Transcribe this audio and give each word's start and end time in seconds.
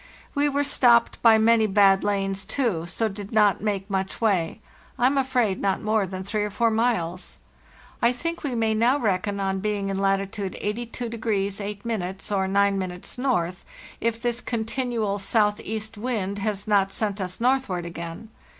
We 0.33 0.49
were 0.49 0.63
stopped 0.63 1.21
by 1.21 1.37
many 1.37 1.67
bad 1.67 2.03
lanes, 2.03 2.43
too, 2.43 2.87
so 2.87 3.07
did 3.07 3.31
not 3.31 3.61
make 3.61 3.87
much 3.87 4.19
way—I 4.19 5.05
am 5.05 5.15
afraid 5.15 5.61
not 5.61 5.79
more 5.83 6.07
than 6.07 6.23
three 6.23 6.41
or 6.43 6.49
four 6.49 6.71
miles. 6.71 7.37
I 8.01 8.11
think 8.11 8.41
we 8.43 8.55
may 8.55 8.73
now 8.73 8.97
reckon 8.97 9.39
on 9.39 9.59
being 9.59 9.89
in 9.89 9.99
latitude 9.99 10.57
82° 10.59 11.61
8' 11.61 12.31
or 12.31 12.47
9' 12.47 12.81
N. 12.81 13.01
if 14.01 14.19
this 14.19 14.41
continual 14.41 15.19
southeast 15.19 15.99
wind 15.99 16.39
has 16.39 16.67
not 16.67 16.91
sent 16.91 17.21
us 17.21 17.39
northward 17.39 17.85
again. 17.85 18.29